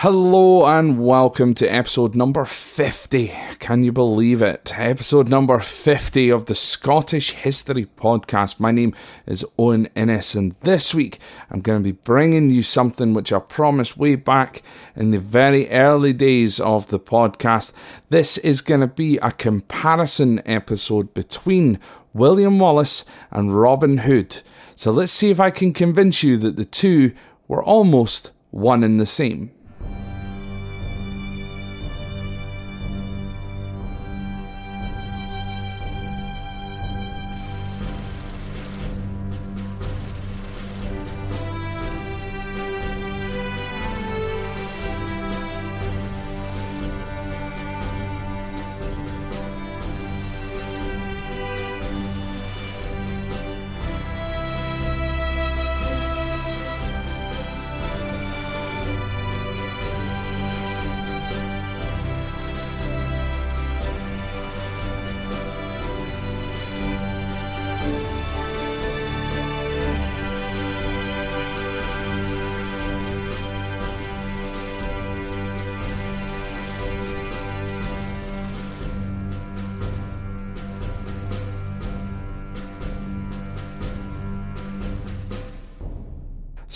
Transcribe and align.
Hello 0.00 0.66
and 0.66 1.02
welcome 1.02 1.54
to 1.54 1.66
episode 1.66 2.14
number 2.14 2.44
50. 2.44 3.32
Can 3.58 3.82
you 3.82 3.92
believe 3.92 4.42
it? 4.42 4.78
Episode 4.78 5.26
number 5.26 5.58
50 5.58 6.28
of 6.28 6.44
the 6.44 6.54
Scottish 6.54 7.30
History 7.30 7.86
Podcast. 7.86 8.60
My 8.60 8.72
name 8.72 8.94
is 9.24 9.42
Owen 9.58 9.88
Innes, 9.96 10.34
and 10.34 10.54
this 10.60 10.94
week 10.94 11.18
I'm 11.50 11.62
going 11.62 11.78
to 11.78 11.82
be 11.82 11.92
bringing 11.92 12.50
you 12.50 12.60
something 12.60 13.14
which 13.14 13.32
I 13.32 13.38
promised 13.38 13.96
way 13.96 14.16
back 14.16 14.60
in 14.94 15.12
the 15.12 15.18
very 15.18 15.70
early 15.70 16.12
days 16.12 16.60
of 16.60 16.88
the 16.88 17.00
podcast. 17.00 17.72
This 18.10 18.36
is 18.36 18.60
going 18.60 18.82
to 18.82 18.86
be 18.86 19.16
a 19.22 19.30
comparison 19.30 20.42
episode 20.44 21.14
between 21.14 21.80
William 22.12 22.58
Wallace 22.58 23.06
and 23.30 23.58
Robin 23.58 23.96
Hood. 23.96 24.42
So 24.74 24.90
let's 24.90 25.10
see 25.10 25.30
if 25.30 25.40
I 25.40 25.48
can 25.48 25.72
convince 25.72 26.22
you 26.22 26.36
that 26.36 26.56
the 26.56 26.66
two 26.66 27.14
were 27.48 27.64
almost 27.64 28.32
one 28.50 28.84
and 28.84 29.00
the 29.00 29.06
same. 29.06 29.52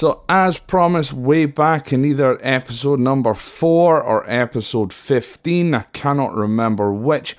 So, 0.01 0.23
as 0.31 0.59
promised, 0.59 1.13
way 1.13 1.45
back 1.45 1.93
in 1.93 2.07
either 2.07 2.39
episode 2.41 3.01
number 3.01 3.35
4 3.35 4.03
or 4.03 4.25
episode 4.31 4.95
15, 4.95 5.75
I 5.75 5.83
cannot 5.93 6.35
remember 6.35 6.91
which, 6.91 7.37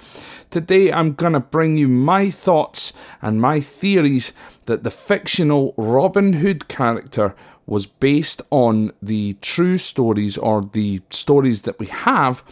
today 0.52 0.94
I'm 0.94 1.14
going 1.14 1.34
to 1.34 1.40
bring 1.40 1.78
you 1.78 1.88
my 1.88 2.30
thoughts 2.30 2.94
and 3.20 3.42
my 3.42 3.62
theories 3.62 4.32
that 4.66 4.84
the 4.84 4.92
fictional 4.92 5.74
Robin 5.76 6.34
Hood 6.34 6.68
character 6.68 7.34
was 7.66 7.88
based 7.88 8.44
on 8.52 8.92
the 9.02 9.38
true 9.42 9.80
stories 9.80 10.38
or 10.38 10.62
the 10.62 11.02
stories 11.10 11.64
that 11.64 11.80
we 11.80 11.88
have 11.88 12.44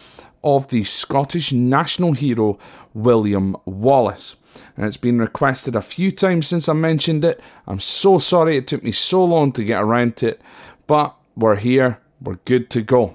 of 0.42 0.66
the 0.70 0.82
Scottish 0.82 1.52
national 1.52 2.14
hero 2.14 2.58
William 2.94 3.56
Wallace 3.64 4.34
and 4.76 4.86
it's 4.86 4.96
been 4.96 5.18
requested 5.18 5.76
a 5.76 5.82
few 5.82 6.10
times 6.10 6.46
since 6.46 6.68
I 6.68 6.72
mentioned 6.72 7.24
it. 7.24 7.40
I'm 7.66 7.80
so 7.80 8.18
sorry 8.18 8.56
it 8.56 8.66
took 8.66 8.82
me 8.82 8.92
so 8.92 9.24
long 9.24 9.52
to 9.52 9.64
get 9.64 9.82
around 9.82 10.16
to 10.18 10.28
it, 10.28 10.40
but 10.86 11.16
we're 11.36 11.56
here, 11.56 12.00
we're 12.20 12.38
good 12.44 12.70
to 12.70 12.82
go. 12.82 13.14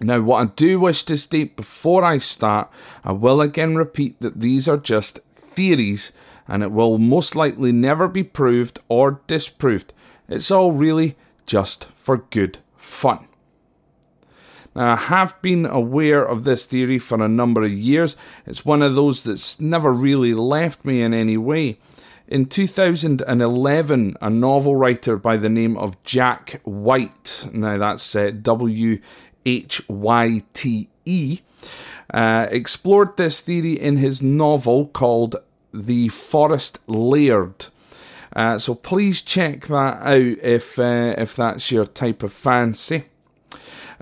Now, 0.00 0.20
what 0.20 0.42
I 0.42 0.50
do 0.56 0.80
wish 0.80 1.04
to 1.04 1.16
state 1.16 1.56
before 1.56 2.04
I 2.04 2.18
start, 2.18 2.70
I 3.04 3.12
will 3.12 3.40
again 3.40 3.76
repeat 3.76 4.20
that 4.20 4.40
these 4.40 4.68
are 4.68 4.76
just 4.76 5.20
theories 5.34 6.12
and 6.48 6.62
it 6.62 6.72
will 6.72 6.98
most 6.98 7.36
likely 7.36 7.72
never 7.72 8.08
be 8.08 8.24
proved 8.24 8.80
or 8.88 9.20
disproved. 9.26 9.92
It's 10.28 10.50
all 10.50 10.72
really 10.72 11.16
just 11.46 11.84
for 11.94 12.16
good 12.16 12.58
fun. 12.76 13.28
Now, 14.74 14.92
I 14.92 14.96
have 14.96 15.40
been 15.42 15.66
aware 15.66 16.24
of 16.24 16.44
this 16.44 16.64
theory 16.64 16.98
for 16.98 17.22
a 17.22 17.28
number 17.28 17.62
of 17.62 17.72
years. 17.72 18.16
It's 18.46 18.64
one 18.64 18.82
of 18.82 18.94
those 18.94 19.24
that's 19.24 19.60
never 19.60 19.92
really 19.92 20.34
left 20.34 20.84
me 20.84 21.02
in 21.02 21.12
any 21.12 21.36
way. 21.36 21.78
In 22.28 22.46
2011, 22.46 24.16
a 24.20 24.30
novel 24.30 24.76
writer 24.76 25.16
by 25.18 25.36
the 25.36 25.50
name 25.50 25.76
of 25.76 26.02
Jack 26.02 26.62
Whyte, 26.64 27.46
now 27.52 27.76
that's 27.76 28.16
uh, 28.16 28.30
W 28.40 29.00
H 29.44 29.86
Y 29.88 30.42
T 30.54 30.88
E, 31.04 31.40
uh, 32.14 32.46
explored 32.50 33.16
this 33.16 33.42
theory 33.42 33.74
in 33.74 33.98
his 33.98 34.22
novel 34.22 34.86
called 34.86 35.36
The 35.74 36.08
Forest 36.08 36.78
Laird. 36.86 37.66
Uh, 38.34 38.56
so 38.56 38.74
please 38.74 39.20
check 39.20 39.66
that 39.66 40.02
out 40.02 40.38
if 40.42 40.78
uh, 40.78 41.14
if 41.18 41.36
that's 41.36 41.70
your 41.70 41.84
type 41.84 42.22
of 42.22 42.32
fancy. 42.32 43.04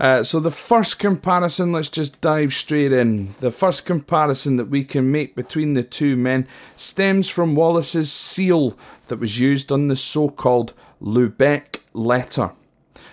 Uh, 0.01 0.23
so, 0.23 0.41
the 0.41 0.51
first 0.51 0.99
comparison, 0.99 1.73
let's 1.73 1.91
just 1.91 2.23
dive 2.23 2.55
straight 2.55 2.91
in. 2.91 3.35
The 3.41 3.51
first 3.51 3.85
comparison 3.85 4.57
that 4.57 4.71
we 4.71 4.83
can 4.83 5.13
make 5.13 5.37
between 5.37 5.75
the 5.75 5.83
two 5.83 6.17
men 6.17 6.49
stems 6.75 7.29
from 7.29 7.55
Wallace's 7.55 8.11
seal 8.11 8.79
that 9.09 9.19
was 9.19 9.39
used 9.39 9.71
on 9.71 9.89
the 9.89 9.97
so 9.97 10.31
called 10.31 10.73
Lubeck 11.03 11.81
letter. 11.93 12.53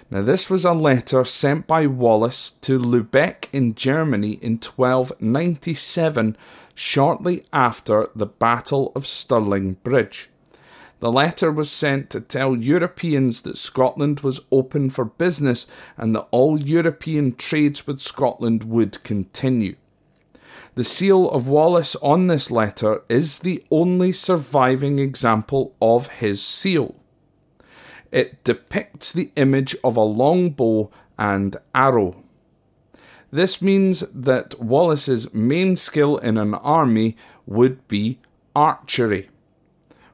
Now, 0.10 0.22
this 0.22 0.50
was 0.50 0.64
a 0.64 0.72
letter 0.72 1.26
sent 1.26 1.68
by 1.68 1.88
Wallace 1.88 2.52
to 2.52 2.80
Lubeck 2.80 3.50
in 3.52 3.76
Germany 3.76 4.40
in 4.42 4.54
1297, 4.54 6.38
shortly 6.74 7.46
after 7.52 8.10
the 8.16 8.28
Battle 8.28 8.94
of 8.96 9.06
Stirling 9.06 9.74
Bridge. 9.84 10.30
The 11.00 11.12
letter 11.12 11.52
was 11.52 11.70
sent 11.70 12.10
to 12.10 12.22
tell 12.22 12.56
Europeans 12.56 13.42
that 13.42 13.58
Scotland 13.58 14.22
was 14.22 14.42
open 14.52 14.90
for 14.90 15.06
business 15.06 15.68
and 15.96 16.16
that 16.16 16.28
all 16.32 16.60
European 16.60 17.36
trades 17.36 17.86
with 17.86 18.02
Scotland 18.02 18.64
would 18.64 19.04
continue. 19.04 19.76
The 20.74 20.84
seal 20.84 21.30
of 21.30 21.48
Wallace 21.48 21.96
on 21.98 22.28
this 22.28 22.50
letter 22.50 23.04
is 23.10 23.40
the 23.40 23.64
only 23.70 24.12
surviving 24.12 24.98
example 24.98 25.76
of 25.82 26.08
his 26.08 26.44
seal. 26.44 26.96
It 28.12 28.44
depicts 28.44 29.12
the 29.12 29.32
image 29.36 29.76
of 29.84 29.98
a 29.98 30.02
long 30.02 30.50
bow 30.50 30.90
and 31.18 31.58
arrow. 31.76 32.24
This 33.32 33.62
means 33.62 34.02
that 34.14 34.60
Wallace's 34.60 35.32
main 35.34 35.76
skill 35.76 36.18
in 36.18 36.38
an 36.38 36.56
army 36.56 37.18
would 37.46 37.88
be 37.88 38.20
archery 38.56 39.30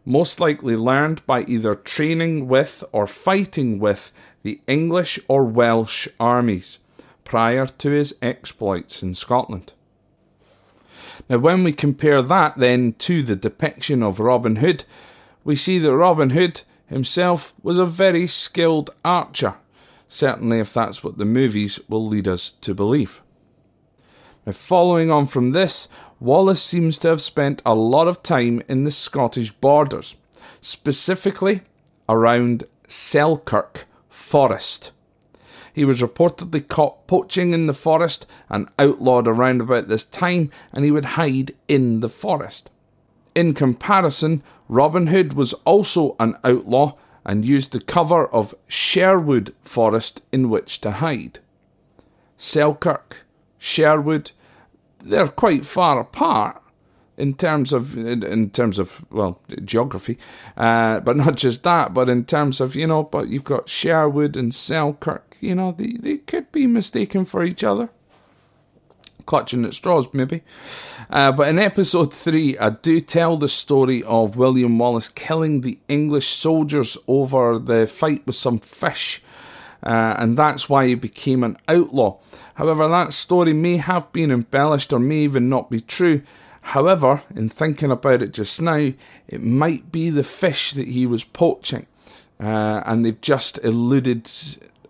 most 0.05 0.39
likely 0.39 0.75
learned 0.75 1.25
by 1.25 1.43
either 1.43 1.75
training 1.75 2.47
with 2.47 2.83
or 2.91 3.07
fighting 3.07 3.79
with 3.79 4.11
the 4.43 4.59
English 4.67 5.19
or 5.27 5.44
Welsh 5.44 6.07
armies 6.19 6.79
prior 7.23 7.65
to 7.65 7.89
his 7.89 8.15
exploits 8.21 9.01
in 9.01 9.13
Scotland. 9.13 9.73
Now, 11.29 11.38
when 11.38 11.63
we 11.63 11.71
compare 11.71 12.21
that 12.21 12.57
then 12.57 12.94
to 13.00 13.23
the 13.23 13.35
depiction 13.35 14.03
of 14.03 14.19
Robin 14.19 14.57
Hood, 14.57 14.83
we 15.44 15.55
see 15.55 15.79
that 15.79 15.95
Robin 15.95 16.31
Hood 16.31 16.61
himself 16.88 17.53
was 17.63 17.77
a 17.77 17.85
very 17.85 18.27
skilled 18.27 18.89
archer, 19.06 19.56
certainly 20.07 20.59
if 20.59 20.73
that's 20.73 21.03
what 21.03 21.17
the 21.17 21.25
movies 21.25 21.79
will 21.88 22.06
lead 22.06 22.27
us 22.27 22.51
to 22.51 22.73
believe. 22.73 23.21
Now, 24.45 24.51
following 24.51 25.09
on 25.09 25.27
from 25.27 25.51
this, 25.51 25.88
Wallace 26.23 26.63
seems 26.63 26.97
to 26.99 27.09
have 27.09 27.21
spent 27.21 27.61
a 27.65 27.75
lot 27.75 28.07
of 28.07 28.23
time 28.23 28.63
in 28.69 28.85
the 28.85 28.91
Scottish 28.91 29.51
borders, 29.51 30.15
specifically 30.61 31.63
around 32.07 32.63
Selkirk 32.87 33.85
Forest. 34.09 34.93
He 35.73 35.83
was 35.83 36.01
reportedly 36.01 36.65
caught 36.65 37.07
poaching 37.07 37.53
in 37.53 37.65
the 37.65 37.73
forest 37.73 38.25
and 38.49 38.69
outlawed 38.79 39.27
around 39.27 39.59
about 39.59 39.89
this 39.89 40.05
time, 40.05 40.49
and 40.71 40.85
he 40.85 40.91
would 40.91 41.19
hide 41.19 41.55
in 41.67 41.99
the 41.99 42.07
forest. 42.07 42.69
In 43.35 43.53
comparison, 43.53 44.43
Robin 44.69 45.07
Hood 45.07 45.33
was 45.33 45.51
also 45.65 46.15
an 46.21 46.37
outlaw 46.45 46.93
and 47.25 47.43
used 47.43 47.73
the 47.73 47.81
cover 47.81 48.27
of 48.27 48.55
Sherwood 48.69 49.53
Forest 49.61 50.21
in 50.31 50.49
which 50.49 50.79
to 50.79 50.91
hide. 50.91 51.39
Selkirk, 52.37 53.25
Sherwood, 53.57 54.31
they're 55.03 55.27
quite 55.27 55.65
far 55.65 56.00
apart 56.00 56.63
in 57.17 57.33
terms 57.35 57.71
of 57.71 57.95
in, 57.97 58.50
terms 58.50 58.79
of 58.79 59.05
well 59.11 59.39
geography, 59.63 60.17
uh, 60.57 61.00
but 61.01 61.15
not 61.15 61.35
just 61.35 61.63
that, 61.63 61.94
but 61.94 62.09
in 62.09 62.25
terms 62.25 62.59
of 62.59 62.75
you 62.75 62.88
know, 62.88 63.03
but 63.03 63.27
you've 63.27 63.44
got 63.44 63.69
Sherwood 63.69 64.35
and 64.35 64.53
Selkirk, 64.53 65.38
you 65.39 65.55
know, 65.55 65.71
they 65.71 65.94
they 65.94 66.17
could 66.17 66.51
be 66.51 66.67
mistaken 66.67 67.25
for 67.25 67.44
each 67.44 67.63
other. 67.63 67.89
Clutching 69.25 69.63
at 69.63 69.73
straws, 69.73 70.09
maybe. 70.11 70.41
Uh, 71.09 71.31
but 71.31 71.47
in 71.47 71.57
episode 71.57 72.13
three, 72.13 72.57
I 72.57 72.71
do 72.71 72.99
tell 72.99 73.38
the 73.38 73.47
story 73.47 74.03
of 74.03 74.35
William 74.35 74.77
Wallace 74.77 75.07
killing 75.07 75.61
the 75.61 75.79
English 75.88 76.27
soldiers 76.27 76.97
over 77.07 77.57
the 77.57 77.88
fight 77.88 78.25
with 78.25 78.35
some 78.35 78.59
fish 78.59 79.22
uh, 79.83 80.15
and 80.18 80.38
that's 80.38 80.69
why 80.69 80.88
he 80.88 80.95
became 80.95 81.44
an 81.44 81.57
outlaw. 81.68 82.18
However, 82.56 82.88
that 82.88 83.13
story 83.13 83.53
may 83.53 83.77
have 83.77 84.12
been 84.13 84.31
embellished 84.31 84.94
or 84.94 85.00
may 85.00 85.19
even 85.19 85.50
not 85.50 85.69
be 85.69 85.81
true. 85.81 86.21
However, 86.62 87.24
in 87.35 87.50
thinking 87.50 87.91
about 87.91 88.21
it 88.21 88.31
just 88.33 88.62
now, 88.62 88.94
it 89.27 89.44
might 89.44 89.91
be 89.91 90.09
the 90.09 90.24
fish 90.24 90.71
that 90.71 90.88
he 90.88 91.06
was 91.06 91.25
poaching, 91.25 91.88
uh, 92.39 92.81
and 92.85 93.06
they've 93.06 93.19
just 93.19 93.59
eluded 93.63 94.30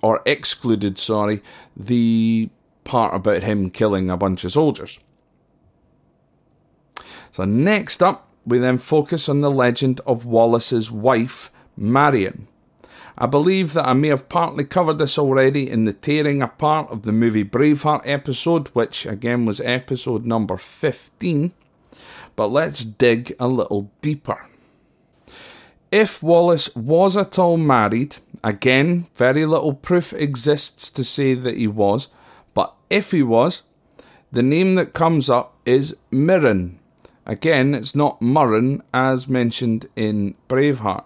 or 0.01 0.22
excluded, 0.25 1.00
sorry, 1.00 1.42
the 1.75 2.50
part 2.84 3.16
about 3.16 3.42
him 3.42 3.72
killing 3.72 4.12
a 4.12 4.18
bunch 4.18 4.44
of 4.44 4.51
soldiers. 4.51 5.00
So, 7.31 7.45
next 7.45 8.04
up, 8.04 8.28
we 8.45 8.60
then 8.60 8.78
focus 8.78 9.28
on 9.28 9.42
the 9.42 9.50
legend 9.50 10.01
of 10.06 10.25
Wallace's 10.25 10.92
wife, 10.92 11.51
Marion. 11.75 12.48
I 13.18 13.27
believe 13.27 13.74
that 13.74 13.88
I 13.88 13.94
may 13.94 14.07
have 14.07 14.30
partly 14.30 14.63
covered 14.63 14.98
this 14.98 15.19
already 15.19 15.69
in 15.69 15.86
the 15.86 15.94
tearing 15.94 16.42
apart 16.42 16.89
of 16.89 17.04
the 17.04 17.12
movie 17.12 17.45
Braveheart 17.45 18.01
episode, 18.06 18.69
which 18.69 19.06
again 19.06 19.45
was 19.45 19.62
episode 19.62 20.25
number 20.25 20.57
15. 20.57 21.54
But 22.36 22.48
let's 22.48 22.83
dig 22.83 23.36
a 23.39 23.48
little 23.48 23.92
deeper. 24.01 24.48
If 25.92 26.24
Wallace 26.24 26.75
was 26.75 27.15
at 27.15 27.38
all 27.38 27.57
married, 27.57 28.18
again, 28.44 29.07
very 29.16 29.45
little 29.45 29.75
proof 29.75 30.12
exists 30.13 30.89
to 30.89 31.04
say 31.04 31.36
that 31.36 31.56
he 31.56 31.68
was, 31.68 32.07
but 32.56 32.74
if 32.89 33.12
he 33.12 33.21
was, 33.21 33.62
the 34.31 34.42
name 34.42 34.74
that 34.74 34.94
comes 34.94 35.30
up 35.30 35.56
is 35.66 35.95
Mirren. 36.09 36.80
Again, 37.27 37.75
it's 37.75 37.94
not 37.94 38.21
Murron 38.21 38.81
as 38.92 39.27
mentioned 39.27 39.88
in 39.95 40.33
Braveheart. 40.50 41.06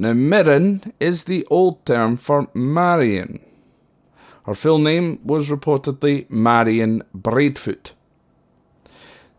Now, 0.00 0.14
Mirren 0.14 0.94
is 0.98 1.24
the 1.24 1.46
old 1.50 1.84
term 1.84 2.16
for 2.16 2.48
Marion. 2.54 3.38
Her 4.46 4.54
full 4.54 4.78
name 4.78 5.20
was 5.22 5.50
reportedly 5.50 6.24
Marion 6.30 7.02
Braidfoot. 7.14 7.92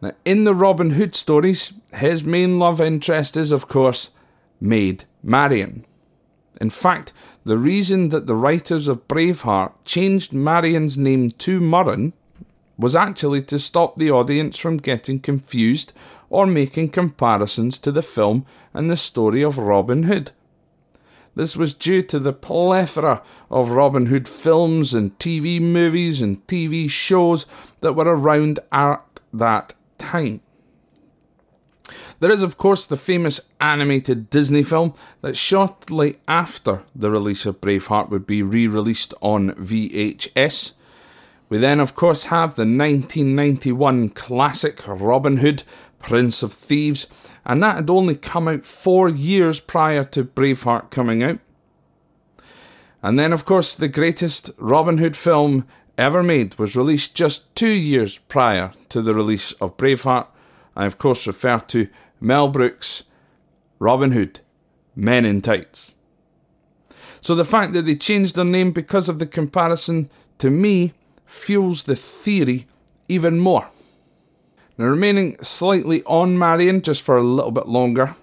Now, 0.02 0.12
in 0.24 0.44
the 0.44 0.54
Robin 0.54 0.92
Hood 0.92 1.16
stories, 1.16 1.74
his 1.96 2.24
main 2.24 2.60
love 2.60 2.80
interest 2.80 3.36
is, 3.38 3.52
of 3.52 3.68
course, 3.68 4.12
Maid 4.60 5.06
Marian. 5.24 5.84
In 6.62 6.70
fact, 6.70 7.12
the 7.44 7.58
reason 7.58 8.10
that 8.10 8.28
the 8.28 8.36
writers 8.36 8.88
of 8.88 9.08
Braveheart 9.08 9.72
changed 9.84 10.32
Marion's 10.32 10.96
name 10.96 11.32
to 11.32 11.60
Murron 11.60 12.14
was 12.78 12.96
actually 12.96 13.42
to 13.46 13.58
stop 13.58 13.96
the 13.96 14.12
audience 14.12 14.60
from 14.60 14.78
getting 14.78 15.20
confused 15.20 15.92
or 16.30 16.46
making 16.46 16.90
comparisons 16.90 17.80
to 17.80 17.92
the 17.92 18.04
film 18.04 18.46
and 18.76 18.92
the 18.92 18.96
story 18.96 19.42
of 19.42 19.58
Robin 19.58 20.04
Hood. 20.04 20.34
This 21.36 21.56
was 21.56 21.74
due 21.74 22.02
to 22.04 22.20
the 22.20 22.34
plethora 22.34 23.22
of 23.50 23.72
Robin 23.72 24.08
Hood 24.08 24.28
films 24.28 24.94
and 24.94 25.18
TV 25.18 25.62
movies 25.62 26.22
and 26.22 26.46
TV 26.48 26.90
shows 26.90 27.46
that 27.80 27.94
were 27.94 28.06
around 28.16 28.60
at 28.72 29.04
that 29.34 29.74
time. 29.98 30.42
There 32.20 32.32
is, 32.32 32.44
of 32.44 32.58
course, 32.58 32.86
the 32.86 32.98
famous 32.98 33.42
animated 33.60 34.30
Disney 34.30 34.62
film 34.62 34.94
that 35.22 35.36
shortly 35.36 36.18
after 36.28 36.84
the 36.96 37.10
release 37.10 37.46
of 37.46 37.62
Braveheart 37.62 38.10
would 38.10 38.28
be 38.28 38.44
re 38.44 38.68
released 38.68 39.14
on 39.22 39.52
VHS. 39.52 40.74
We 41.52 41.58
then, 41.58 41.82
of 41.82 41.96
course, 41.96 42.24
have 42.26 42.56
the 42.56 42.62
1991 42.62 44.12
classic 44.12 44.88
Robin 44.88 45.36
Hood, 45.36 45.64
Prince 46.00 46.44
of 46.44 46.54
Thieves, 46.54 47.08
and 47.46 47.62
that 47.62 47.76
had 47.76 47.90
only 47.90 48.16
come 48.16 48.48
out 48.48 48.66
four 48.66 49.10
years 49.10 49.60
prior 49.60 50.06
to 50.06 50.24
Braveheart 50.24 50.92
coming 50.92 51.22
out. 51.22 51.40
And 53.04 53.20
then, 53.20 53.34
of 53.34 53.44
course, 53.44 53.76
the 53.76 53.90
greatest 53.90 54.52
Robin 54.58 55.00
Hood 55.00 55.18
film 55.18 55.68
ever 55.98 56.24
made 56.24 56.58
was 56.58 56.78
released 56.78 57.16
just 57.16 57.54
two 57.54 57.74
years 57.74 58.18
prior 58.18 58.72
to 58.88 59.02
the 59.02 59.14
release 59.14 59.52
of 59.54 59.76
Braveheart. 59.76 60.28
I, 60.78 60.86
of 60.86 60.98
course, 60.98 61.28
refer 61.28 61.60
to 61.60 61.90
Mel 62.22 62.48
Brooks' 62.48 63.04
Robin 63.78 64.14
Hood, 64.14 64.40
Men 64.96 65.26
in 65.26 65.42
Tights. 65.42 65.96
So 67.20 67.36
the 67.36 67.44
fact 67.44 67.74
that 67.74 67.82
they 67.82 67.96
changed 67.96 68.38
their 68.38 68.46
name 68.46 68.72
because 68.72 69.10
of 69.10 69.20
the 69.20 69.28
comparison, 69.28 70.10
to 70.38 70.50
me, 70.50 70.94
fuels 71.32 71.84
the 71.84 71.96
theory 71.96 72.68
even 73.08 73.40
more. 73.40 73.70
Now, 74.78 74.86
remaining 74.86 75.38
slightly 75.42 76.04
on 76.04 76.38
Marion 76.38 76.82
just 76.82 77.02
for 77.02 77.18
a 77.18 77.24
little 77.24 77.52
bit 77.52 77.68
longer, 77.68 78.16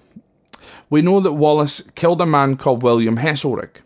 we 0.90 1.02
know 1.02 1.20
that 1.20 1.32
Wallace 1.32 1.82
killed 1.94 2.20
a 2.20 2.26
man 2.26 2.56
called 2.56 2.82
William 2.82 3.18
Heselrigg. 3.18 3.76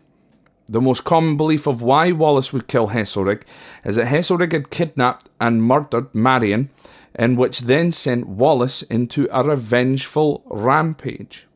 The 0.67 0.81
most 0.81 1.03
common 1.03 1.37
belief 1.37 1.67
of 1.67 1.81
why 1.81 2.11
Wallace 2.11 2.53
would 2.53 2.67
kill 2.67 2.89
Heselrigg 2.89 3.43
is 3.83 3.95
that 3.95 4.07
Heselrigg 4.07 4.53
had 4.53 4.69
kidnapped 4.69 5.29
and 5.39 5.63
murdered 5.63 6.13
Marion, 6.13 6.69
in 7.17 7.35
which 7.35 7.61
then 7.61 7.91
sent 7.91 8.27
Wallace 8.27 8.81
into 8.83 9.27
a 9.31 9.43
revengeful 9.43 10.43
rampage. 10.47 11.47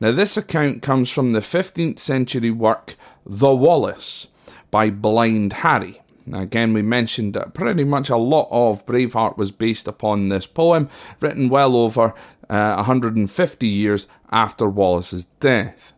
Now, 0.00 0.12
this 0.12 0.36
account 0.36 0.82
comes 0.82 1.10
from 1.10 1.30
the 1.30 1.40
15th 1.40 2.00
century 2.00 2.50
work 2.50 2.96
The 3.24 3.54
Wallace 3.54 4.28
by 4.70 4.90
Blind 4.90 5.52
Harry. 5.54 6.02
Again, 6.32 6.72
we 6.72 6.82
mentioned 6.82 7.34
that 7.34 7.54
pretty 7.54 7.84
much 7.84 8.10
a 8.10 8.16
lot 8.16 8.48
of 8.50 8.86
Braveheart 8.86 9.36
was 9.36 9.50
based 9.50 9.88
upon 9.88 10.28
this 10.28 10.46
poem, 10.46 10.88
written 11.20 11.48
well 11.48 11.76
over 11.76 12.14
uh, 12.48 12.74
150 12.74 13.66
years 13.66 14.06
after 14.30 14.68
Wallace's 14.68 15.26
death. 15.40 15.92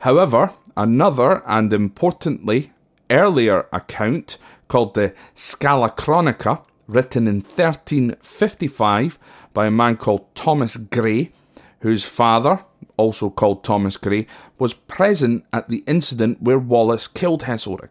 However, 0.00 0.52
another 0.76 1.42
and 1.46 1.72
importantly 1.72 2.72
earlier 3.10 3.66
account 3.72 4.38
called 4.68 4.94
the 4.94 5.14
Scalacronica, 5.34 6.62
written 6.86 7.26
in 7.26 7.40
1355 7.40 9.18
by 9.52 9.66
a 9.66 9.70
man 9.70 9.96
called 9.96 10.32
Thomas 10.34 10.76
Gray, 10.76 11.32
whose 11.80 12.04
father, 12.04 12.64
also 12.96 13.30
called 13.30 13.64
Thomas 13.64 13.96
Gray, 13.96 14.26
was 14.58 14.74
present 14.74 15.44
at 15.52 15.68
the 15.68 15.82
incident 15.86 16.40
where 16.40 16.58
Wallace 16.58 17.08
killed 17.08 17.42
Heselrigg. 17.42 17.90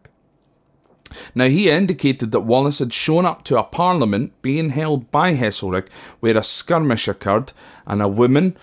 Now, 1.35 1.47
he 1.47 1.69
indicated 1.69 2.31
that 2.31 2.41
Wallace 2.41 2.79
had 2.79 2.93
shown 2.93 3.25
up 3.25 3.43
to 3.45 3.59
a 3.59 3.63
parliament 3.63 4.39
being 4.41 4.69
held 4.69 5.11
by 5.11 5.35
Heselrigg 5.35 5.87
where 6.19 6.37
a 6.37 6.43
skirmish 6.43 7.07
occurred 7.07 7.51
and 7.85 8.01
a 8.01 8.07
woman, 8.07 8.57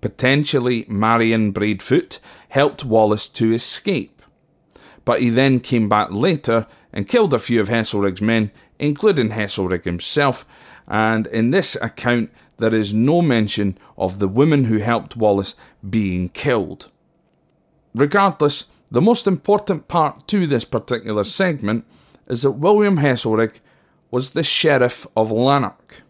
potentially 0.00 0.84
Marion 0.88 1.52
Braidfoot, 1.52 2.18
helped 2.48 2.84
Wallace 2.84 3.28
to 3.30 3.52
escape. 3.52 4.22
But 5.04 5.20
he 5.20 5.30
then 5.30 5.60
came 5.60 5.88
back 5.88 6.10
later 6.10 6.66
and 6.92 7.08
killed 7.08 7.34
a 7.34 7.38
few 7.38 7.60
of 7.60 7.68
Heselrigg's 7.68 8.22
men, 8.22 8.50
including 8.78 9.30
Heselrigg 9.30 9.84
himself, 9.84 10.44
and 10.88 11.26
in 11.28 11.50
this 11.50 11.76
account 11.82 12.30
there 12.58 12.74
is 12.74 12.94
no 12.94 13.20
mention 13.22 13.76
of 13.98 14.18
the 14.18 14.28
woman 14.28 14.64
who 14.64 14.78
helped 14.78 15.16
Wallace 15.16 15.54
being 15.88 16.28
killed. 16.30 16.90
Regardless, 17.94 18.66
the 18.90 19.02
most 19.02 19.26
important 19.26 19.88
part 19.88 20.26
to 20.28 20.46
this 20.46 20.64
particular 20.64 21.24
segment 21.24 21.84
is 22.28 22.42
that 22.42 22.52
William 22.52 22.98
Heselrigg 22.98 23.60
was 24.10 24.30
the 24.30 24.44
Sheriff 24.44 25.06
of 25.16 25.30
Lanark. 25.30 26.02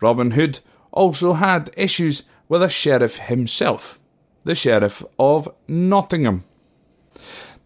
Robin 0.00 0.32
Hood 0.32 0.60
also 0.92 1.34
had 1.34 1.70
issues 1.76 2.22
with 2.48 2.62
a 2.62 2.68
sheriff 2.68 3.18
himself, 3.18 3.98
the 4.44 4.54
Sheriff 4.54 5.02
of 5.18 5.48
Nottingham. 5.66 6.44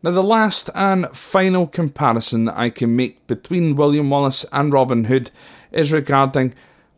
Now, 0.02 0.12
the 0.12 0.22
last 0.22 0.70
and 0.75 1.08
final 1.14 1.66
comparison 1.66 2.49
I 2.49 2.70
can 2.70 2.96
make 2.96 3.26
between 3.26 3.76
William 3.76 4.08
Wallace 4.08 4.46
and 4.50 4.72
Robin 4.72 5.04
Hood 5.04 5.30
is 5.72 5.92
regarding 5.92 6.54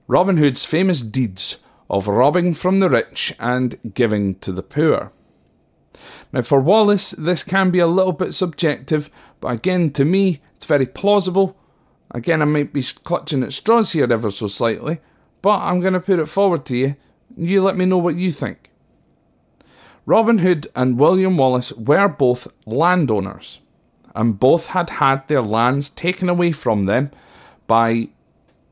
Robin 0.06 0.36
Hood's 0.36 0.64
famous 0.64 1.00
deeds 1.00 1.58
of 1.90 2.06
robbing 2.06 2.54
from 2.54 2.78
the 2.78 2.88
rich 2.88 3.34
and 3.40 3.78
giving 3.94 4.36
to 4.36 4.52
the 4.52 4.62
poor. 4.62 5.10
Now, 6.32 6.42
for 6.42 6.60
Wallace, 6.60 7.10
this 7.12 7.44
can 7.44 7.70
be 7.70 7.78
a 7.78 7.86
little 7.86 8.12
bit 8.12 8.32
subjective, 8.32 9.10
but 9.40 9.48
again, 9.48 9.90
to 9.92 10.04
me, 10.04 10.40
it's 10.56 10.64
very 10.64 10.86
plausible. 10.86 11.56
Again, 12.10 12.40
I 12.40 12.46
might 12.46 12.72
be 12.72 12.82
clutching 12.82 13.42
at 13.42 13.52
straws 13.52 13.92
here 13.92 14.10
ever 14.10 14.30
so 14.30 14.46
slightly, 14.46 15.00
but 15.42 15.60
I'm 15.60 15.80
going 15.80 15.92
to 15.92 16.00
put 16.00 16.18
it 16.18 16.28
forward 16.28 16.64
to 16.66 16.76
you. 16.76 16.96
You 17.36 17.62
let 17.62 17.76
me 17.76 17.84
know 17.84 17.98
what 17.98 18.16
you 18.16 18.30
think. 18.30 18.70
Robin 20.06 20.38
Hood 20.38 20.68
and 20.74 20.98
William 20.98 21.36
Wallace 21.36 21.72
were 21.72 22.08
both 22.08 22.48
landowners. 22.66 23.60
and 24.14 24.38
both 24.38 24.68
had 24.68 24.90
had 24.90 25.26
their 25.28 25.42
lands 25.42 25.90
taken 25.90 26.28
away 26.28 26.52
from 26.52 26.86
them 26.86 27.10
by 27.66 28.08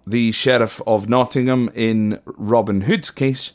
the 0.06 0.32
Sheriff 0.32 0.80
of 0.86 1.08
Nottingham 1.08 1.70
in 1.74 2.20
Robin 2.24 2.82
Hood's 2.82 3.10
case 3.10 3.54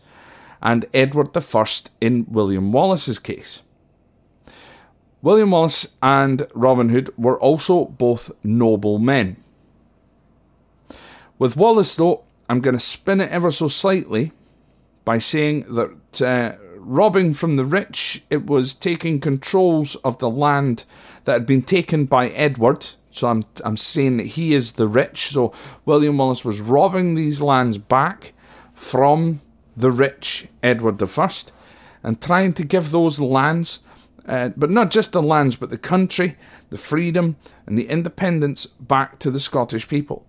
and 0.61 0.85
Edward 0.93 1.35
I 1.35 1.65
in 2.01 2.25
William 2.29 2.71
Wallace's 2.71 3.19
case. 3.19 3.61
William 5.25 5.49
Wallace 5.49 5.87
and 6.03 6.45
Robin 6.53 6.89
Hood 6.89 7.11
were 7.17 7.39
also 7.39 7.85
both 7.85 8.31
noble 8.43 8.99
men. 8.99 9.37
With 11.39 11.57
Wallace, 11.57 11.95
though, 11.95 12.25
I'm 12.47 12.61
going 12.61 12.75
to 12.75 12.79
spin 12.79 13.19
it 13.19 13.31
ever 13.31 13.49
so 13.49 13.67
slightly 13.67 14.33
by 15.03 15.17
saying 15.17 15.65
that 15.73 16.21
uh, 16.21 16.57
robbing 16.75 17.33
from 17.33 17.55
the 17.55 17.65
rich, 17.65 18.23
it 18.29 18.45
was 18.45 18.75
taking 18.75 19.19
controls 19.19 19.95
of 19.95 20.19
the 20.19 20.29
land 20.29 20.85
that 21.23 21.33
had 21.33 21.47
been 21.47 21.63
taken 21.63 22.05
by 22.05 22.29
Edward. 22.29 22.85
So 23.09 23.27
I'm 23.27 23.45
I'm 23.63 23.77
saying 23.77 24.17
that 24.17 24.27
he 24.37 24.53
is 24.53 24.73
the 24.73 24.87
rich. 24.87 25.29
So 25.29 25.51
William 25.85 26.19
Wallace 26.19 26.45
was 26.45 26.61
robbing 26.61 27.15
these 27.15 27.41
lands 27.41 27.79
back 27.79 28.33
from 28.75 29.41
the 29.75 29.89
rich 29.89 30.47
Edward 30.61 31.01
I 31.01 31.29
and 32.03 32.21
trying 32.21 32.53
to 32.53 32.63
give 32.63 32.91
those 32.91 33.19
lands, 33.19 33.79
uh, 34.27 34.49
but 34.55 34.69
not 34.69 34.91
just 34.91 35.11
the 35.11 35.21
lands, 35.21 35.55
but 35.55 35.69
the 35.69 35.77
country, 35.77 36.37
the 36.69 36.77
freedom, 36.77 37.35
and 37.65 37.77
the 37.77 37.87
independence 37.87 38.65
back 38.65 39.19
to 39.19 39.29
the 39.29 39.39
Scottish 39.39 39.87
people, 39.87 40.25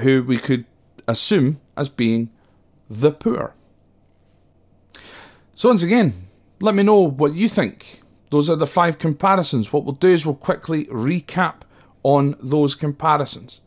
who 0.00 0.22
we 0.22 0.36
could 0.36 0.66
assume 1.08 1.60
as 1.76 1.88
being 1.88 2.30
the 2.90 3.12
poor. 3.12 3.54
So, 5.54 5.70
once 5.70 5.82
again, 5.82 6.28
let 6.60 6.74
me 6.74 6.82
know 6.82 7.08
what 7.08 7.34
you 7.34 7.48
think. 7.48 8.02
Those 8.30 8.50
are 8.50 8.56
the 8.56 8.66
five 8.66 8.98
comparisons. 8.98 9.72
What 9.72 9.84
we'll 9.84 9.94
do 9.94 10.08
is 10.08 10.26
we'll 10.26 10.34
quickly 10.34 10.84
recap 10.86 11.62
on 12.02 12.36
those 12.40 12.74
comparisons. 12.74 13.60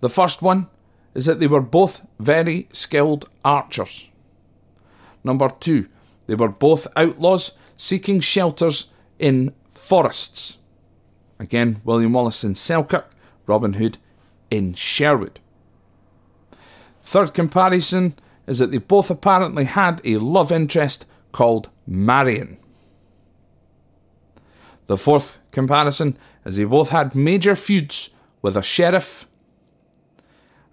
The 0.00 0.08
first 0.08 0.42
one 0.42 0.68
is 1.14 1.26
that 1.26 1.40
they 1.40 1.46
were 1.46 1.60
both 1.60 2.06
very 2.18 2.68
skilled 2.72 3.28
archers. 3.44 4.08
Number 5.22 5.48
two, 5.48 5.88
they 6.26 6.34
were 6.34 6.48
both 6.48 6.86
outlaws 6.96 7.52
seeking 7.76 8.20
shelters 8.20 8.90
in 9.18 9.52
forests. 9.72 10.58
Again, 11.38 11.80
William 11.84 12.12
Wallace 12.12 12.44
in 12.44 12.54
Selkirk, 12.54 13.10
Robin 13.46 13.74
Hood 13.74 13.98
in 14.50 14.74
Sherwood. 14.74 15.40
Third 17.02 17.34
comparison 17.34 18.14
is 18.46 18.58
that 18.58 18.70
they 18.70 18.78
both 18.78 19.10
apparently 19.10 19.64
had 19.64 20.00
a 20.04 20.18
love 20.18 20.50
interest 20.52 21.06
called 21.32 21.68
Marion. 21.86 22.58
The 24.86 24.96
fourth 24.96 25.38
comparison 25.50 26.16
is 26.44 26.56
they 26.56 26.64
both 26.64 26.90
had 26.90 27.14
major 27.14 27.56
feuds 27.56 28.10
with 28.42 28.56
a 28.56 28.62
sheriff. 28.62 29.26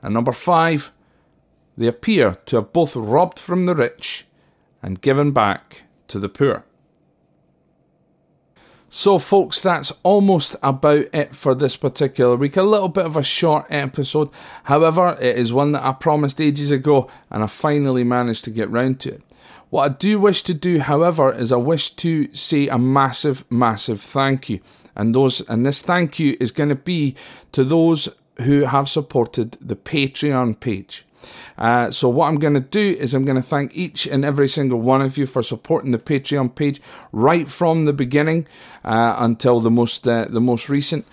And 0.01 0.13
number 0.13 0.31
five, 0.31 0.91
they 1.77 1.87
appear 1.87 2.35
to 2.45 2.57
have 2.57 2.73
both 2.73 2.95
robbed 2.95 3.39
from 3.39 3.65
the 3.65 3.75
rich 3.75 4.25
and 4.83 5.01
given 5.01 5.31
back 5.31 5.83
to 6.07 6.19
the 6.19 6.29
poor. 6.29 6.65
So, 8.93 9.19
folks, 9.19 9.61
that's 9.61 9.93
almost 10.03 10.57
about 10.61 11.05
it 11.13 11.33
for 11.33 11.55
this 11.55 11.77
particular 11.77 12.35
week. 12.35 12.57
A 12.57 12.61
little 12.61 12.89
bit 12.89 13.05
of 13.05 13.15
a 13.15 13.23
short 13.23 13.65
episode. 13.69 14.29
However, 14.65 15.17
it 15.21 15.37
is 15.37 15.53
one 15.53 15.71
that 15.71 15.85
I 15.85 15.93
promised 15.93 16.41
ages 16.41 16.71
ago 16.71 17.09
and 17.29 17.41
I 17.41 17.47
finally 17.47 18.03
managed 18.03 18.43
to 18.43 18.49
get 18.51 18.69
round 18.69 18.99
to 18.99 19.13
it. 19.13 19.21
What 19.69 19.89
I 19.89 19.93
do 19.93 20.19
wish 20.19 20.43
to 20.43 20.53
do, 20.53 20.79
however, 20.79 21.31
is 21.31 21.53
I 21.53 21.55
wish 21.55 21.91
to 21.91 22.35
say 22.35 22.67
a 22.67 22.77
massive, 22.77 23.49
massive 23.49 24.01
thank 24.01 24.49
you. 24.49 24.59
And 24.93 25.15
those 25.15 25.39
and 25.49 25.65
this 25.65 25.81
thank 25.81 26.19
you 26.19 26.35
is 26.41 26.51
going 26.51 26.67
to 26.67 26.75
be 26.75 27.15
to 27.53 27.63
those 27.63 28.09
who 28.41 28.65
have 28.65 28.89
supported 28.89 29.57
the 29.61 29.77
Patreon 29.77 30.59
page. 30.59 31.05
Uh, 31.57 31.91
so 31.91 32.09
what 32.09 32.27
I'm 32.27 32.37
going 32.37 32.53
to 32.53 32.59
do 32.59 32.95
is 32.99 33.13
I'm 33.13 33.25
going 33.25 33.41
to 33.41 33.47
thank 33.47 33.75
each 33.75 34.07
and 34.07 34.25
every 34.25 34.47
single 34.47 34.81
one 34.81 35.01
of 35.01 35.17
you 35.17 35.25
for 35.25 35.43
supporting 35.43 35.91
the 35.91 35.99
Patreon 35.99 36.55
page 36.55 36.81
right 37.11 37.47
from 37.47 37.85
the 37.85 37.93
beginning 37.93 38.47
uh, 38.83 39.15
until 39.19 39.59
the 39.59 39.71
most 39.71 40.07
uh, 40.07 40.25
the 40.29 40.41
most 40.41 40.69
recent. 40.69 41.05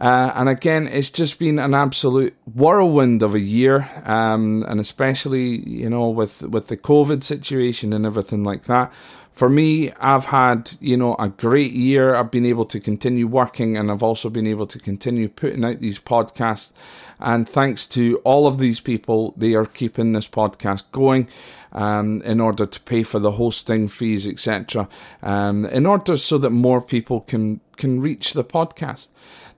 Uh, 0.00 0.32
and 0.34 0.48
again, 0.48 0.88
it's 0.88 1.10
just 1.10 1.38
been 1.38 1.58
an 1.58 1.72
absolute 1.72 2.36
whirlwind 2.52 3.22
of 3.22 3.34
a 3.34 3.40
year, 3.40 3.88
um, 4.04 4.64
and 4.68 4.80
especially 4.80 5.66
you 5.68 5.88
know 5.88 6.08
with 6.08 6.42
with 6.42 6.66
the 6.66 6.76
COVID 6.76 7.22
situation 7.22 7.92
and 7.92 8.04
everything 8.04 8.42
like 8.42 8.64
that. 8.64 8.92
For 9.32 9.48
me, 9.48 9.92
I've 9.92 10.26
had 10.26 10.72
you 10.80 10.96
know 10.96 11.14
a 11.18 11.28
great 11.28 11.72
year. 11.72 12.16
I've 12.16 12.30
been 12.30 12.46
able 12.46 12.64
to 12.66 12.80
continue 12.80 13.28
working, 13.28 13.76
and 13.76 13.90
I've 13.90 14.02
also 14.02 14.28
been 14.28 14.48
able 14.48 14.66
to 14.66 14.78
continue 14.80 15.28
putting 15.28 15.64
out 15.64 15.80
these 15.80 16.00
podcasts. 16.00 16.72
And 17.20 17.48
thanks 17.48 17.86
to 17.88 18.18
all 18.18 18.46
of 18.46 18.58
these 18.58 18.80
people, 18.80 19.34
they 19.36 19.54
are 19.54 19.66
keeping 19.66 20.12
this 20.12 20.28
podcast 20.28 20.84
going. 20.92 21.28
Um, 21.72 22.22
in 22.22 22.40
order 22.40 22.66
to 22.66 22.80
pay 22.82 23.02
for 23.02 23.18
the 23.18 23.32
hosting 23.32 23.88
fees, 23.88 24.28
etc., 24.28 24.88
um, 25.24 25.66
in 25.66 25.86
order 25.86 26.16
so 26.16 26.38
that 26.38 26.50
more 26.50 26.80
people 26.80 27.22
can 27.22 27.60
can 27.76 28.00
reach 28.00 28.32
the 28.32 28.44
podcast. 28.44 29.08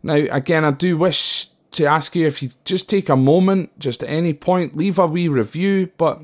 Now, 0.03 0.15
again, 0.15 0.65
I 0.65 0.71
do 0.71 0.97
wish 0.97 1.51
to 1.73 1.85
ask 1.85 2.17
you 2.17 2.27
if 2.27 2.43
you 2.43 2.51
just 2.65 2.89
take 2.89 3.11
a 3.11 3.17
moment, 3.17 3.79
just 3.79 4.03
at 4.03 4.09
any 4.09 4.33
point, 4.33 4.77
leave 4.77 4.99
a 4.99 5.07
wee 5.07 5.29
review. 5.29 5.91
But 5.99 6.23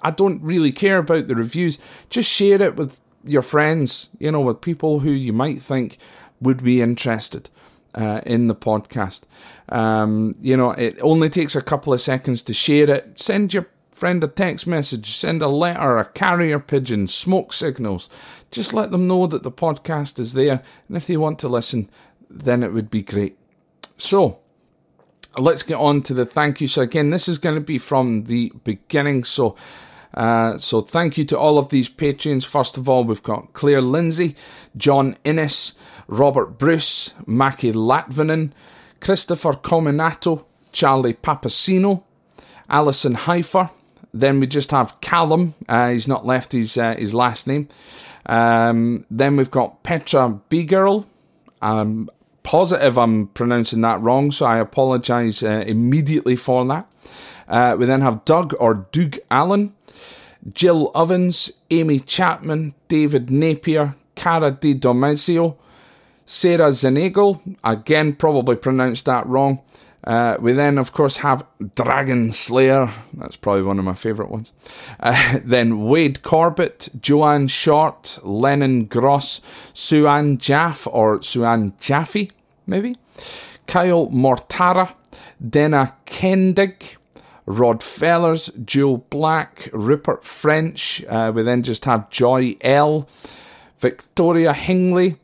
I 0.00 0.10
don't 0.10 0.42
really 0.42 0.72
care 0.72 0.98
about 0.98 1.26
the 1.26 1.34
reviews. 1.34 1.78
Just 2.08 2.30
share 2.30 2.62
it 2.62 2.76
with 2.76 3.02
your 3.22 3.42
friends, 3.42 4.08
you 4.18 4.30
know, 4.32 4.40
with 4.40 4.62
people 4.62 5.00
who 5.00 5.10
you 5.10 5.34
might 5.34 5.62
think 5.62 5.98
would 6.40 6.62
be 6.62 6.80
interested 6.80 7.50
uh, 7.94 8.20
in 8.26 8.48
the 8.48 8.54
podcast. 8.54 9.22
Um, 9.68 10.34
you 10.40 10.56
know, 10.56 10.72
it 10.72 10.98
only 11.00 11.28
takes 11.28 11.56
a 11.56 11.62
couple 11.62 11.92
of 11.92 12.00
seconds 12.00 12.42
to 12.44 12.54
share 12.54 12.90
it. 12.90 13.18
Send 13.20 13.54
your 13.54 13.68
friend 13.90 14.22
a 14.24 14.28
text 14.28 14.66
message, 14.66 15.16
send 15.16 15.40
a 15.42 15.48
letter, 15.48 15.98
a 15.98 16.04
carrier 16.04 16.58
pigeon, 16.58 17.06
smoke 17.06 17.52
signals. 17.52 18.08
Just 18.50 18.74
let 18.74 18.90
them 18.90 19.06
know 19.06 19.26
that 19.26 19.42
the 19.42 19.52
podcast 19.52 20.18
is 20.18 20.34
there. 20.34 20.62
And 20.88 20.96
if 20.96 21.06
they 21.06 21.16
want 21.16 21.38
to 21.40 21.48
listen, 21.48 21.88
then 22.28 22.62
it 22.62 22.72
would 22.72 22.90
be 22.90 23.02
great. 23.02 23.38
So, 23.96 24.40
let's 25.38 25.62
get 25.62 25.78
on 25.78 26.02
to 26.02 26.14
the 26.14 26.26
thank 26.26 26.60
you. 26.60 26.68
So, 26.68 26.82
again, 26.82 27.10
this 27.10 27.28
is 27.28 27.38
going 27.38 27.54
to 27.54 27.60
be 27.60 27.78
from 27.78 28.24
the 28.24 28.52
beginning. 28.64 29.24
So, 29.24 29.56
uh, 30.14 30.58
so 30.58 30.80
thank 30.80 31.18
you 31.18 31.24
to 31.26 31.38
all 31.38 31.58
of 31.58 31.70
these 31.70 31.88
patrons. 31.88 32.44
First 32.44 32.76
of 32.76 32.88
all, 32.88 33.04
we've 33.04 33.22
got 33.22 33.52
Claire 33.52 33.80
Lindsay, 33.80 34.36
John 34.76 35.16
Innes, 35.24 35.74
Robert 36.08 36.58
Bruce, 36.58 37.14
Mackie 37.26 37.72
Latvinen, 37.72 38.52
Christopher 39.00 39.52
Cominato, 39.52 40.44
Charlie 40.72 41.14
Papasino, 41.14 42.02
Alison 42.68 43.14
Heifer. 43.14 43.70
Then 44.12 44.40
we 44.40 44.46
just 44.46 44.70
have 44.70 45.00
Callum. 45.00 45.54
Uh, 45.68 45.90
he's 45.90 46.08
not 46.08 46.24
left 46.24 46.52
his 46.52 46.78
uh, 46.78 46.94
his 46.96 47.12
last 47.12 47.46
name. 47.46 47.68
Um, 48.26 49.04
then 49.10 49.36
we've 49.36 49.50
got 49.50 49.82
Petra 49.82 50.40
B-Girl, 50.48 51.06
um, 51.60 52.08
positive 52.42 52.98
I'm 52.98 53.26
pronouncing 53.28 53.82
that 53.82 54.00
wrong, 54.00 54.30
so 54.30 54.46
I 54.46 54.58
apologise 54.58 55.42
uh, 55.42 55.64
immediately 55.66 56.36
for 56.36 56.64
that. 56.66 56.90
Uh, 57.46 57.76
we 57.78 57.84
then 57.84 58.00
have 58.00 58.24
Doug 58.24 58.54
or 58.58 58.86
Doug 58.92 59.18
Allen, 59.30 59.74
Jill 60.52 60.90
Ovens, 60.94 61.50
Amy 61.70 62.00
Chapman, 62.00 62.74
David 62.88 63.30
Napier, 63.30 63.94
Cara 64.14 64.52
Di 64.52 64.74
Domezio, 64.74 65.56
Sarah 66.26 66.70
Zenagel, 66.70 67.56
again 67.62 68.14
probably 68.14 68.56
pronounced 68.56 69.04
that 69.06 69.26
wrong. 69.26 69.60
Uh, 70.06 70.36
we 70.38 70.52
then, 70.52 70.76
of 70.76 70.92
course, 70.92 71.18
have 71.18 71.46
Dragon 71.74 72.30
Slayer. 72.30 72.90
That's 73.14 73.36
probably 73.36 73.62
one 73.62 73.78
of 73.78 73.86
my 73.86 73.94
favourite 73.94 74.30
ones. 74.30 74.52
Uh, 75.00 75.38
then 75.44 75.84
Wade 75.84 76.22
Corbett, 76.22 76.88
Joanne 77.00 77.48
Short, 77.48 78.18
Lennon 78.22 78.84
Gross, 78.84 79.40
Suan 79.72 80.36
Jaff, 80.36 80.86
or 80.90 81.22
Suan 81.22 81.72
Jaffe, 81.80 82.30
maybe. 82.66 82.96
Kyle 83.66 84.08
Mortara, 84.08 84.92
Dena 85.46 85.96
Kendig, 86.04 86.96
Rod 87.46 87.82
Fellers, 87.82 88.50
Joe 88.64 88.98
Black, 89.08 89.70
Rupert 89.72 90.24
French. 90.24 91.02
Uh, 91.08 91.32
we 91.34 91.42
then 91.42 91.62
just 91.62 91.86
have 91.86 92.10
Joy 92.10 92.56
L, 92.60 93.08
Victoria 93.78 94.52
Hingley, 94.52 95.16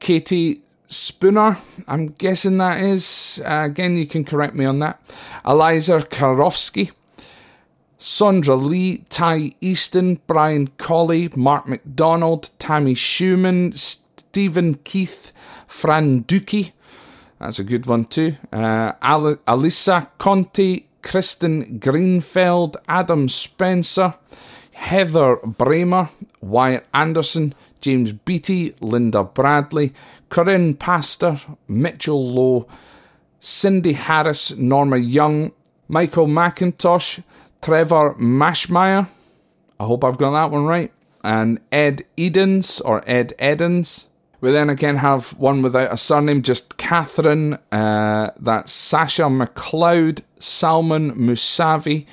Katie 0.00 0.62
Spooner, 0.88 1.56
I'm 1.86 2.08
guessing 2.08 2.58
that 2.58 2.80
is. 2.80 3.40
Uh, 3.44 3.62
again, 3.66 3.96
you 3.96 4.06
can 4.06 4.24
correct 4.24 4.54
me 4.54 4.64
on 4.64 4.80
that. 4.80 5.00
Eliza 5.46 6.00
Karofsky, 6.00 6.90
Sondra 7.98 8.60
Lee, 8.60 9.04
Ty 9.08 9.52
Easton, 9.60 10.20
Brian 10.26 10.68
Colley, 10.78 11.30
Mark 11.36 11.68
McDonald, 11.68 12.50
Tammy 12.58 12.94
Schumann, 12.94 13.72
Stephen 13.76 14.74
Keith, 14.82 15.30
Fran 15.68 16.24
Dookie. 16.24 16.72
That's 17.38 17.58
a 17.58 17.64
good 17.64 17.86
one 17.86 18.06
too. 18.06 18.36
Uh, 18.52 18.92
Al- 19.02 19.36
Alisa 19.46 20.08
Conti, 20.18 20.88
Kristen 21.02 21.78
Greenfeld, 21.78 22.76
Adam 22.88 23.28
Spencer, 23.28 24.14
Heather 24.72 25.36
Bramer, 25.36 26.08
Wyatt 26.40 26.86
Anderson, 26.92 27.54
James 27.80 28.12
Beattie, 28.12 28.74
Linda 28.80 29.24
Bradley, 29.24 29.92
Corinne 30.28 30.74
Pastor, 30.74 31.40
Mitchell 31.68 32.32
Lowe, 32.32 32.68
Cindy 33.40 33.94
Harris, 33.94 34.56
Norma 34.56 34.98
Young, 34.98 35.52
Michael 35.88 36.26
McIntosh, 36.26 37.22
Trevor 37.62 38.14
Mashmeyer, 38.14 39.08
I 39.80 39.84
hope 39.84 40.04
I've 40.04 40.18
got 40.18 40.32
that 40.32 40.50
one 40.50 40.66
right, 40.66 40.92
and 41.24 41.58
Ed 41.72 42.04
Edens 42.18 42.80
or 42.80 43.02
Ed 43.06 43.32
Edens. 43.40 44.08
We 44.42 44.50
then 44.50 44.70
again 44.70 44.96
have 44.96 45.38
one 45.38 45.62
without 45.62 45.92
a 45.92 45.96
surname, 45.96 46.42
just 46.42 46.76
Catherine. 46.76 47.58
Uh, 47.72 48.30
that's 48.38 48.72
Sasha 48.72 49.24
McLeod, 49.24 50.22
Salman 50.38 51.14
Musavi, 51.14 52.06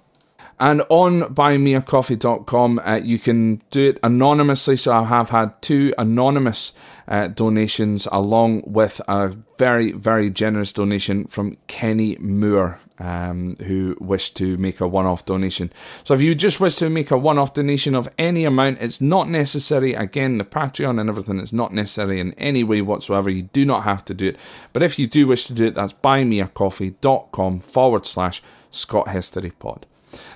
And 0.61 0.83
on 0.88 1.23
buymeacoffee.com, 1.23 2.81
uh, 2.85 3.01
you 3.03 3.18
can 3.18 3.62
do 3.71 3.90
it 3.90 3.99
anonymously. 4.03 4.77
So 4.77 4.92
I 4.92 5.05
have 5.05 5.31
had 5.31 5.61
two 5.62 5.94
anonymous 5.99 6.73
uh, 7.07 7.29
donations 7.29 8.07
along 8.11 8.62
with 8.66 9.01
a 9.09 9.37
very, 9.57 9.92
very 9.92 10.31
generous 10.31 10.73
donation 10.73 11.27
from 11.27 11.57
Kenny 11.66 12.16
Moore. 12.18 12.81
Um, 13.01 13.55
who 13.59 13.97
wish 14.01 14.33
to 14.33 14.57
make 14.57 14.81
a 14.81 14.88
one 14.88 15.07
off 15.07 15.25
donation. 15.25 15.73
So, 16.03 16.14
if 16.14 16.21
you 16.21 16.35
just 16.35 16.59
wish 16.59 16.75
to 16.79 16.90
make 16.90 17.12
a 17.12 17.16
one 17.16 17.38
off 17.38 17.55
donation 17.55 17.94
of 17.94 18.09
any 18.18 18.44
amount, 18.44 18.83
it's 18.83 19.01
not 19.01 19.29
necessary. 19.29 19.94
Again, 19.94 20.38
the 20.38 20.44
Patreon 20.44 21.01
and 21.01 21.09
everything 21.09 21.38
is 21.38 21.53
not 21.53 21.73
necessary 21.73 22.18
in 22.18 22.33
any 22.33 22.64
way 22.64 22.83
whatsoever. 22.83 23.31
You 23.31 23.42
do 23.42 23.64
not 23.64 23.85
have 23.85 24.05
to 24.07 24.14
do 24.14 24.27
it. 24.31 24.37
But 24.73 24.83
if 24.83 24.99
you 24.99 25.07
do 25.07 25.29
wish 25.29 25.47
to 25.47 25.53
do 25.53 25.66
it, 25.66 25.77
that's 25.77 25.92
buymeacoffee.com 25.92 27.61
forward 27.61 28.05
slash 28.05 28.42
Scot 28.73 29.11
History 29.11 29.53
Pod. 29.53 29.87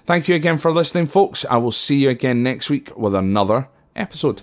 Thank 0.04 0.28
you 0.28 0.34
again 0.34 0.58
for 0.58 0.72
listening, 0.72 1.06
folks. 1.06 1.44
I 1.48 1.56
will 1.56 1.72
see 1.72 1.96
you 1.96 2.10
again 2.10 2.42
next 2.42 2.70
week 2.70 2.96
with 2.96 3.14
another 3.14 3.68
episode. 3.94 4.42